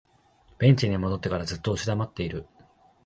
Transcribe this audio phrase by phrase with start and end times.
[0.57, 2.47] ベンチに戻ってからずっと押し黙っている